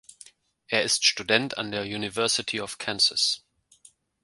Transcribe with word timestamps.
Er 0.65 0.81
ist 0.81 1.05
Student 1.05 1.59
an 1.59 1.69
der 1.69 1.83
University 1.83 2.59
of 2.59 2.79
Kansas. 2.79 3.43